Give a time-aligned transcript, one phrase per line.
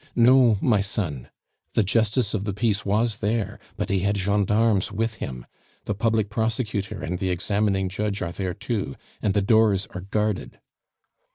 [0.15, 1.29] "No, my son.
[1.75, 5.45] The justice of the peace was there, but he had gendarmes with him.
[5.85, 10.59] The public prosecutor and the examining judge are there too, and the doors are guarded."